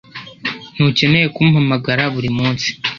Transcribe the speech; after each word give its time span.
Ntukeneye 0.73 1.27
kumpamagara 1.35 2.03
buri 2.13 2.29
munsi 2.37 2.67